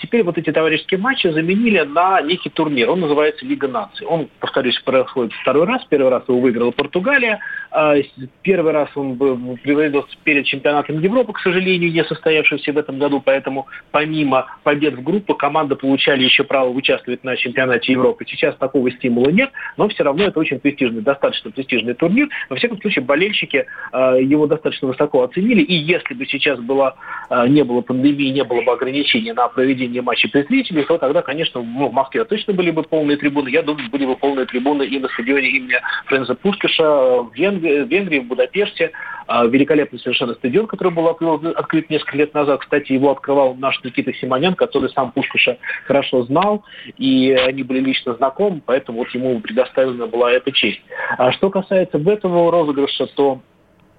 [0.00, 2.90] теперь вот эти товарищеские матчи заменили на некий турнир.
[2.90, 4.06] Он называется Лига наций.
[4.06, 5.84] Он, повторюсь, происходит второй раз.
[5.88, 7.40] Первый раз его выиграла Португалия.
[7.70, 7.94] А,
[8.42, 9.16] первый раз он
[9.62, 13.22] приводился перед чемпионатом Европы, к сожалению, не состоявшийся в этом году.
[13.24, 18.24] Поэтому помимо побед в группе, команды получали еще право участвовать на чемпионате Европы.
[18.26, 22.28] Сейчас такого стимула нет, но все равно это очень престижный, достаточно престижный турнир.
[22.48, 25.62] Во всяком случае, болельщики а, его достаточно высоко оценили.
[25.62, 26.96] И если бы сейчас была,
[27.28, 30.96] а, не было пандемии, не было бы ограничений на проведение проведения матчей при зрителей, то
[30.96, 33.50] тогда, конечно, ну, в Москве точно были бы полные трибуны.
[33.50, 37.88] Я думаю, были бы полные трибуны и на стадионе имени Френза Пушкиша в Венгрии, в,
[37.88, 38.92] Венгрии, в Будапеште.
[39.26, 42.60] А, великолепный совершенно стадион, который был открыт несколько лет назад.
[42.60, 46.64] Кстати, его открывал наш Никита Симонян, который сам Пушкиша хорошо знал,
[46.96, 50.80] и они были лично знакомы, поэтому вот ему предоставлена была эта честь.
[51.18, 53.42] А что касается этого розыгрыша, то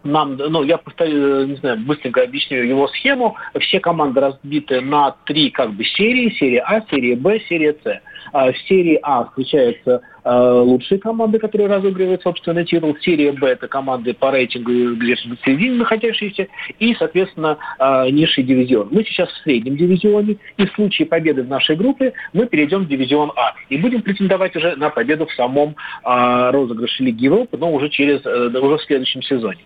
[0.03, 3.35] нам, ну, я повторю, не знаю, быстренько объясню его схему.
[3.59, 6.29] Все команды разбиты на три как бы серии.
[6.31, 8.01] Серия А, серия Б, серия С.
[8.31, 12.95] А в серии А включаются э, лучшие команды, которые разыгрывают собственный титул.
[13.01, 16.47] Серия Б– это команды по рейтингу где-то в середине находящиеся.
[16.79, 18.89] И, соответственно, э, низший дивизион.
[18.91, 20.37] Мы сейчас в среднем дивизионе.
[20.57, 23.53] И в случае победы в нашей группе мы перейдем в дивизион А.
[23.69, 28.25] И будем претендовать уже на победу в самом э, розыгрыше Лиги Европы, но уже, через,
[28.25, 29.59] э, уже в следующем сезоне.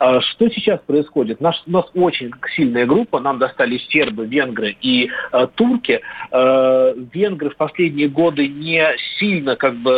[0.00, 1.40] Э, что сейчас происходит?
[1.40, 3.20] Наш, у нас очень сильная группа.
[3.20, 6.00] Нам достались сербы, венгры и э, турки.
[6.30, 8.86] Э, венгры в последние годы не
[9.18, 9.95] сильно как бы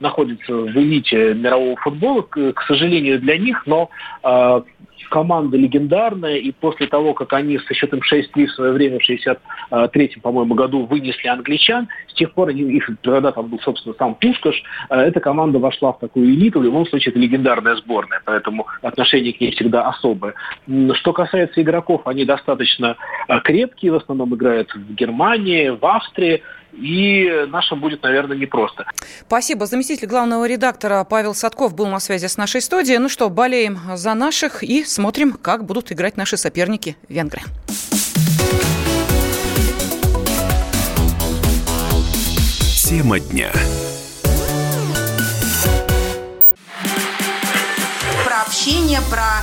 [0.00, 3.90] находится в элите мирового футбола, к, к сожалению для них, но
[4.22, 4.60] э,
[5.08, 10.20] команда легендарная, и после того, как они со счетом 6-3 в свое время в 63-м,
[10.20, 14.62] по-моему, году вынесли англичан, с тех пор они, их, тогда там был, собственно, сам Пушкаш,
[14.90, 19.32] э, эта команда вошла в такую элиту, в любом случае это легендарная сборная, поэтому отношение
[19.32, 20.34] к ней всегда особое.
[20.94, 22.96] Что касается игроков, они достаточно
[23.28, 26.42] э, крепкие, в основном играют в Германии, в Австрии,
[26.76, 28.86] и нашим будет, наверное, непросто.
[29.26, 29.66] Спасибо.
[29.66, 32.98] Заместитель главного редактора Павел Садков был на связи с нашей студией.
[32.98, 37.42] Ну что, болеем за наших и смотрим, как будут играть наши соперники венгры.
[42.88, 43.50] Тема дня.
[48.24, 49.42] Про общение, про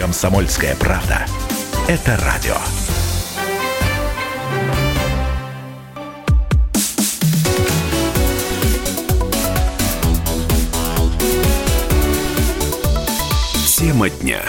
[0.00, 1.26] «Комсомольская правда».
[1.86, 2.56] Это радио.
[13.66, 14.40] Тема дня.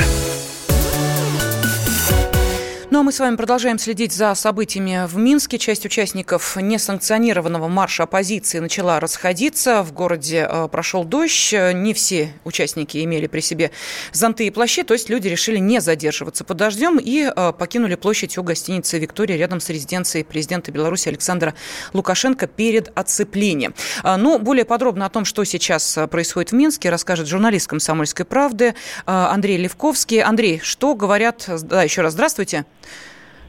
[3.02, 5.58] Ну а мы с вами продолжаем следить за событиями в Минске.
[5.58, 9.82] Часть участников несанкционированного марша оппозиции начала расходиться.
[9.82, 11.52] В городе э, прошел дождь.
[11.52, 13.72] Не все участники имели при себе
[14.12, 18.38] зонты и плащи, то есть люди решили не задерживаться под дождем и э, покинули площадь
[18.38, 21.56] у гостиницы «Виктория» рядом с резиденцией президента Беларуси Александра
[21.94, 23.74] Лукашенко перед оцеплением.
[24.04, 28.28] Э, Но ну, более подробно о том, что сейчас происходит в Минске, расскажет журналист «Комсомольской
[28.28, 30.22] правды» Андрей Левковский.
[30.22, 31.50] Андрей, что говорят...
[31.64, 32.68] Да, еще раз здравствуйте.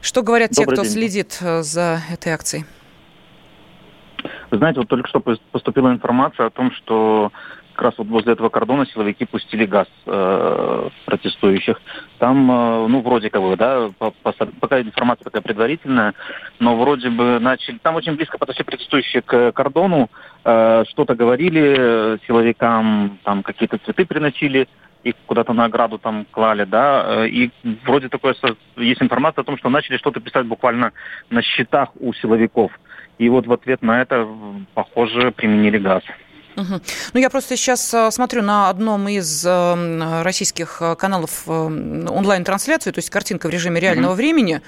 [0.03, 0.91] Что говорят Добрый те, кто день.
[0.91, 2.65] следит э, за этой акцией?
[4.51, 7.31] Вы знаете, вот только что поступила информация о том, что
[7.71, 11.79] как раз вот возле этого кордона силовики пустили газ э, протестующих.
[12.19, 16.13] Там, э, ну, вроде как бы, да, по, по, пока информация такая предварительная,
[16.59, 17.77] но вроде бы начали...
[17.77, 20.09] Там очень близко подошли протестующие к кордону,
[20.43, 24.67] э, что-то говорили э, силовикам, там какие-то цветы приносили,
[25.03, 27.51] их куда-то на ограду там клали, да, э, и
[27.85, 28.35] вроде такое
[28.77, 30.93] есть информация о том, что начали что-то писать буквально
[31.29, 32.71] на счетах у силовиков.
[33.17, 34.27] И вот в ответ на это,
[34.73, 36.03] похоже, применили газ.
[36.55, 36.81] Угу.
[37.13, 42.99] Ну, я просто сейчас э, смотрю на одном из э, российских э, каналов онлайн-трансляцию, то
[42.99, 44.17] есть картинка в режиме реального угу.
[44.17, 44.61] времени.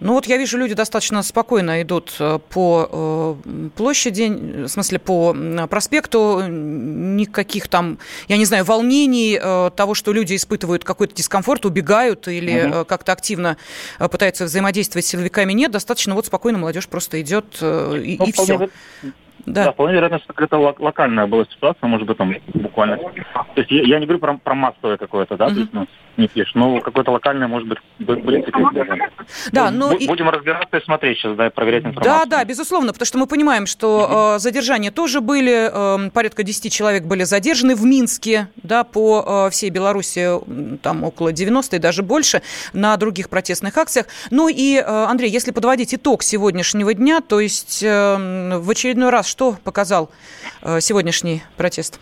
[0.00, 2.16] Ну, вот я вижу, люди достаточно спокойно идут
[2.50, 3.38] по
[3.76, 4.28] площади,
[4.64, 5.34] в смысле, по
[5.68, 6.42] проспекту.
[6.46, 9.38] Никаких там, я не знаю, волнений,
[9.76, 12.84] того, что люди испытывают какой-то дискомфорт, убегают или угу.
[12.84, 13.56] как-то активно
[13.98, 15.70] пытаются взаимодействовать с силовиками, нет.
[15.70, 18.68] Достаточно вот спокойно молодежь просто идет и, ну, и все.
[19.46, 19.64] Да.
[19.64, 22.96] да, вполне вероятно, что какая-то локальная была ситуация, может быть, там буквально.
[22.96, 23.12] То
[23.56, 25.54] есть я, я не говорю про, про массовое какое-то, да, mm-hmm.
[25.54, 25.86] то есть, ну,
[26.16, 29.10] не пишешь, но какое-то локальное, может быть, были такие
[29.50, 30.06] Да, ну, ну и...
[30.06, 32.12] Будем разбираться и смотреть сейчас, да, и проверять информацию.
[32.12, 34.36] Да, да, безусловно, потому что мы понимаем, что mm-hmm.
[34.36, 39.50] э, задержания тоже были, э, порядка 10 человек были задержаны в Минске, да, по э,
[39.50, 40.38] всей Беларуси,
[40.82, 44.06] там около 90 и даже больше, на других протестных акциях.
[44.30, 49.31] Ну и, э, Андрей, если подводить итог сегодняшнего дня, то есть э, в очередной раз
[49.32, 50.10] что показал
[50.62, 51.98] э, сегодняшний протест?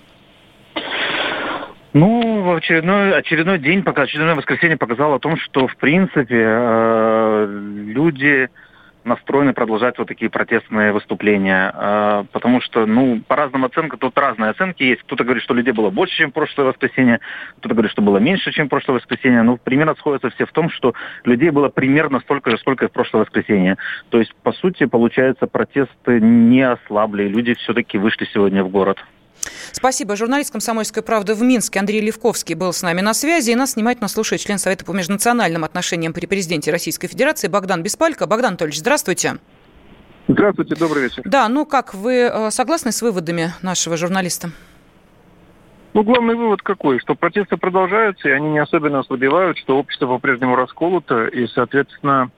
[1.93, 7.47] Ну, очередной, очередной день, очередное воскресенье показало о том, что, в принципе, э,
[7.87, 8.49] люди
[9.05, 11.73] настроены продолжать вот такие протестные выступления.
[11.75, 15.03] Э, потому что, ну, по разным оценкам, тут разные оценки есть.
[15.03, 17.21] Кто-то говорит, что людей было больше, чем в прошлое воскресенье,
[17.59, 19.43] кто-то говорит, что было меньше, чем в прошлое воскресенье.
[19.43, 20.95] Ну, примерно сходятся все в том, что
[21.25, 23.77] людей было примерно столько же, сколько и в прошлое воскресенье.
[24.11, 28.99] То есть, по сути, получается, протесты не ослабли, люди все-таки вышли сегодня в город.
[29.73, 30.17] Спасибо.
[30.17, 33.51] Журналист «Комсомольской правды» в Минске Андрей Левковский был с нами на связи.
[33.51, 38.27] И нас внимательно слушает член Совета по межнациональным отношениям при президенте Российской Федерации Богдан Беспалько.
[38.27, 39.39] Богдан Анатольевич, здравствуйте.
[40.29, 41.23] Здравствуйте, добрый вечер.
[41.25, 44.51] Да, ну как, вы э, согласны с выводами нашего журналиста?
[45.93, 47.01] Ну, главный вывод какой?
[47.01, 52.31] Что протесты продолжаются, и они не особенно ослабевают, что общество по-прежнему расколото, и, соответственно,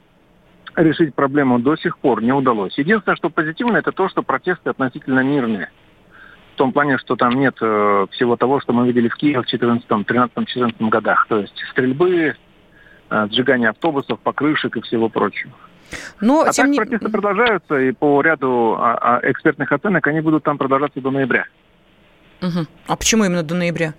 [0.75, 2.79] решить проблему до сих пор не удалось.
[2.79, 5.69] Единственное, что позитивно, это то, что протесты относительно мирные
[6.53, 9.47] в том плане, что там нет э, всего того, что мы видели в Киеве в
[9.47, 11.27] 14, 13, 14 годах.
[11.29, 12.35] То есть стрельбы,
[13.11, 15.53] э, сжигание автобусов, покрышек и всего прочего.
[16.21, 16.77] Но, а тем так не...
[16.79, 21.47] протесты продолжаются, и по ряду а, а, экспертных оценок они будут там продолжаться до ноября.
[22.41, 22.67] Угу.
[22.89, 23.95] А почему именно до ноября?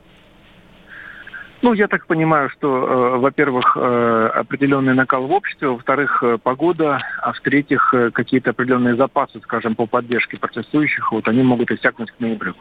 [1.63, 6.99] Ну, я так понимаю, что, э, во-первых, э, определенный накал в обществе, во-вторых, э, погода,
[7.21, 12.53] а в-третьих, какие-то определенные запасы, скажем, по поддержке протестующих, вот они могут иссякнуть к ноябрю.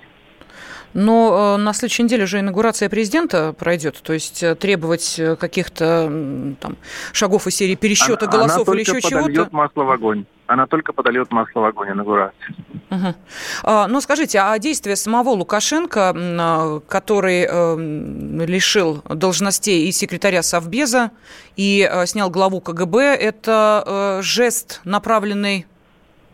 [0.94, 6.76] Но э, на следующей неделе уже инаугурация президента пройдет, то есть э, требовать каких-то там
[7.12, 9.48] шагов из серии пересчета она, голосов она или еще чего-то.
[9.52, 12.54] масло в огонь она только подольет масло в огонь инаугурации.
[12.90, 13.14] Угу.
[13.62, 21.10] А, ну, скажите, а действия самого Лукашенко, а, который э, лишил должностей и секретаря Совбеза,
[21.56, 25.66] и э, снял главу КГБ, это э, жест, направленный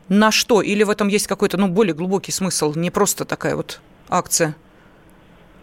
[0.09, 0.63] на что?
[0.63, 3.81] Или в этом есть какой-то ну, более глубокий смысл, не просто такая вот
[4.11, 4.55] акция?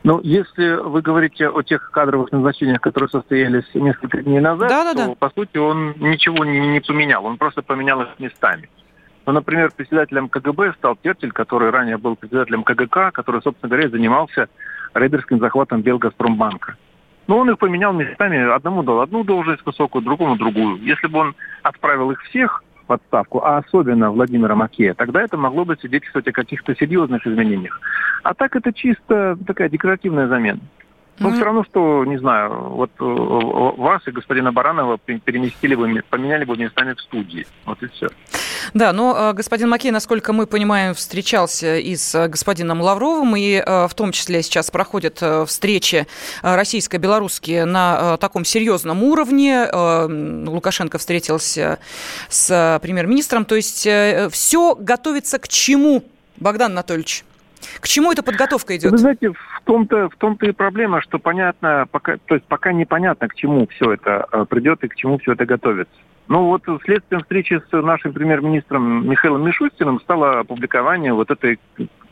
[0.03, 4.93] Ну, если вы говорите о тех кадровых назначениях, которые состоялись несколько дней назад, да, да,
[4.93, 5.15] то, да.
[5.15, 8.69] по сути, он ничего не, не поменял, он просто поменял их местами.
[9.25, 14.47] Ну, например, председателем КГБ стал Пертель, который ранее был председателем КГК, который, собственно говоря, занимался
[14.93, 16.75] рейдерским захватом Белгазпромбанка.
[17.25, 20.77] Но он их поменял местами, одному дал одну должность высокую, другому другую.
[20.83, 25.65] Если бы он отправил их всех в отставку, а особенно Владимира Макея, тогда это могло
[25.65, 27.79] бы свидетельствовать о каких-то серьезных изменениях.
[28.23, 30.59] А так это чисто такая декоративная замена.
[31.17, 31.33] Mm-hmm.
[31.33, 36.57] все равно, что, не знаю, вот э, вас и господина Баранова переместили бы, поменяли бы
[36.57, 37.47] местами в студии.
[37.65, 38.07] Вот и все.
[38.73, 44.11] Да, но господин Макей, насколько мы понимаем, встречался и с господином Лавровым, и в том
[44.11, 46.07] числе сейчас проходят встречи
[46.41, 49.67] российско-белорусские на таком серьезном уровне.
[49.71, 51.79] Лукашенко встретился
[52.27, 53.45] с премьер-министром.
[53.45, 53.87] То есть
[54.31, 56.03] все готовится к чему,
[56.37, 57.23] Богдан Анатольевич?
[57.79, 58.91] К чему эта подготовка идет?
[58.91, 63.27] Вы знаете, в том-то, в том-то и проблема, что понятно, пока, то есть пока непонятно,
[63.27, 65.95] к чему все это э, придет и к чему все это готовится.
[66.27, 71.59] Ну вот следствием встречи с нашим премьер-министром Михаилом Мишустиным стало опубликование вот этой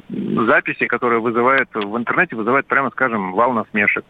[0.09, 4.05] записи, которая вызывает в интернете, вызывает, прямо скажем, вал насмешек.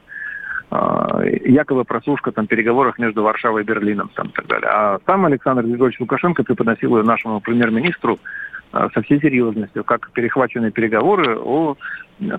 [0.75, 4.69] А, якобы прослушка там переговоров между Варшавой и Берлином там, и так далее.
[4.71, 8.19] А сам Александр Григорьевич Лукашенко преподносил ее нашему премьер-министру
[8.93, 11.77] со всей серьезностью, как перехваченные переговоры о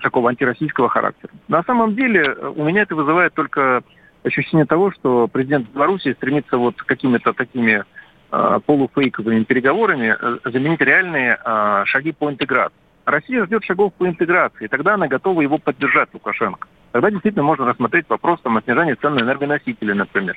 [0.02, 1.32] такого антироссийского характера.
[1.48, 3.82] На самом деле э, у меня это вызывает только
[4.24, 7.84] ощущение того, что президент Беларуси стремится вот какими-то такими
[8.32, 12.76] э, полуфейковыми переговорами э, заменить реальные э, шаги по интеграции.
[13.04, 16.66] Россия ждет шагов по интеграции, тогда она готова его поддержать, Лукашенко.
[16.92, 20.36] Тогда действительно можно рассмотреть вопрос там, о снижении цен на энергоносители, например.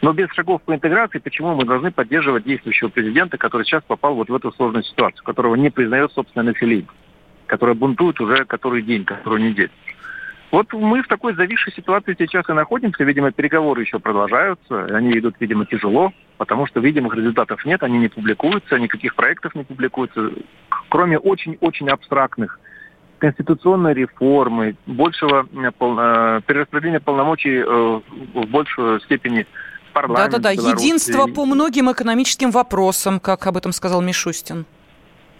[0.00, 4.28] Но без шагов по интеграции, почему мы должны поддерживать действующего президента, который сейчас попал вот
[4.28, 6.86] в эту сложную ситуацию, которого не признает собственное население,
[7.46, 9.70] которое бунтует уже который день, которую неделю.
[10.50, 13.04] Вот мы в такой зависшей ситуации сейчас и находимся.
[13.04, 14.84] Видимо, переговоры еще продолжаются.
[14.86, 19.64] Они идут, видимо, тяжело, потому что видимых результатов нет, они не публикуются, никаких проектов не
[19.64, 20.30] публикуются,
[20.88, 22.58] кроме очень-очень абстрактных
[23.18, 29.46] конституционной реформы, большего э, э, перераспределения полномочий э, в большую степени
[29.94, 34.66] Да-да-да, единство по многим экономическим вопросам, как об этом сказал Мишустин.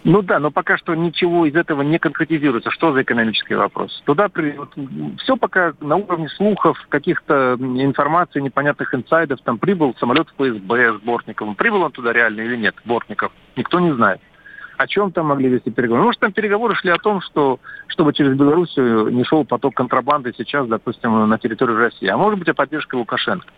[0.04, 2.70] Ну да, но пока что ничего из этого не конкретизируется.
[2.70, 4.02] Что за экономический вопрос?
[4.06, 4.58] Туда при...
[5.18, 9.40] все пока на уровне слухов, каких-то информации, непонятных инсайдов.
[9.42, 11.56] Там прибыл самолет ФСБ с Бортниковым.
[11.56, 13.32] Прибыл он туда реально или нет, Бортников?
[13.56, 14.20] Никто не знает.
[14.76, 16.04] О чем там могли вести переговоры?
[16.04, 20.68] Может, там переговоры шли о том, что чтобы через Белоруссию не шел поток контрабанды сейчас,
[20.68, 22.06] допустим, на территорию России.
[22.06, 23.48] А может быть, о поддержке Лукашенко.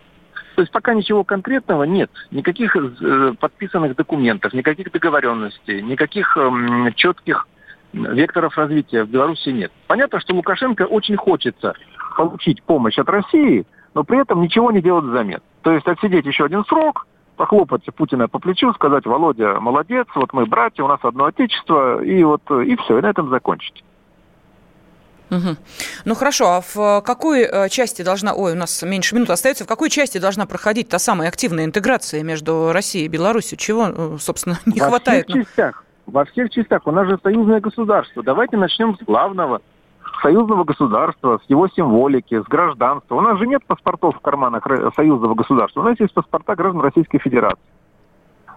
[0.56, 7.46] То есть пока ничего конкретного нет, никаких э, подписанных документов, никаких договоренностей, никаких э, четких
[7.92, 9.72] векторов развития в Беларуси нет.
[9.86, 11.74] Понятно, что Лукашенко очень хочется
[12.16, 15.40] получить помощь от России, но при этом ничего не делать взамен.
[15.62, 20.46] То есть отсидеть еще один срок, похлопать Путина по плечу, сказать, Володя, молодец, вот мы
[20.46, 23.82] братья, у нас одно отечество, и вот и все, и на этом закончить.
[25.30, 25.56] Угу.
[26.04, 29.68] Ну хорошо, а в какой э, части должна, ой, у нас меньше минут остается, в
[29.68, 33.56] какой части должна проходить та самая активная интеграция между Россией и Беларусью?
[33.56, 35.28] Чего, э, собственно, не во хватает?
[35.28, 36.86] Во всех частях, во всех частях.
[36.86, 38.22] У нас же союзное государство.
[38.22, 39.60] Давайте начнем с главного
[40.22, 43.14] союзного государства, с его символики, с гражданства.
[43.14, 44.66] У нас же нет паспортов в карманах
[44.96, 45.80] союзного государства.
[45.80, 47.62] У нас есть паспорта граждан Российской Федерации.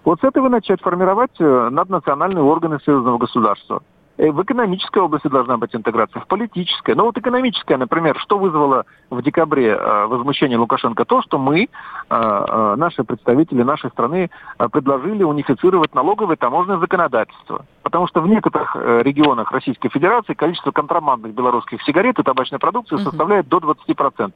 [0.04, 3.82] Вот с этого начать формировать э, наднациональные органы союзного государства.
[4.18, 6.96] Э, в экономической области должна быть интеграция, в политической.
[6.96, 11.06] Но вот экономическая, например, что вызвало в декабре э, возмущение Лукашенко?
[11.06, 11.68] То, что мы,
[12.10, 14.30] э, наши представители нашей страны,
[14.72, 17.66] предложили унифицировать налоговое и таможенное законодательство.
[17.82, 23.48] Потому что в некоторых регионах Российской Федерации количество контрабандных белорусских сигарет и табачной продукции составляет
[23.48, 24.34] до 20%.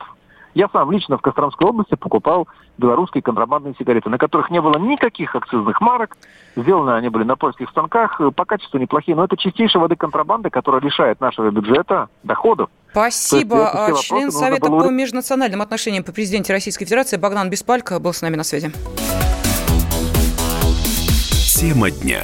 [0.53, 5.35] Я сам лично в Костромской области покупал белорусские контрабандные сигареты, на которых не было никаких
[5.35, 6.17] акцизных марок.
[6.55, 9.15] Сделаны они были на польских станках, по качеству неплохие.
[9.15, 12.69] Но это чистейшая воды контрабанды, которая лишает нашего бюджета доходов.
[12.91, 13.69] Спасибо.
[13.69, 14.83] А, член Совета было...
[14.83, 18.71] по межнациональным отношениям по президенте Российской Федерации Богдан Беспалько был с нами на связи.
[21.59, 22.23] Тема дня.